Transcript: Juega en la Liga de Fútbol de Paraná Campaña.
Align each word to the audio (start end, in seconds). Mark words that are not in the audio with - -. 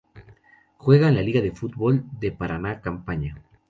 Juega 0.77 1.09
en 1.09 1.13
la 1.15 1.21
Liga 1.21 1.41
de 1.41 1.51
Fútbol 1.51 2.05
de 2.19 2.31
Paraná 2.31 2.81
Campaña. 2.81 3.35